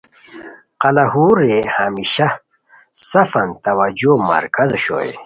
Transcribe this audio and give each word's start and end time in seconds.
قلاہور 0.81 1.35
رے 1.47 1.57
ہمیشہ 1.77 2.27
سفان 3.09 3.49
توجہو 3.63 4.13
مرکز 4.31 4.69
اوشوئے 4.73 5.11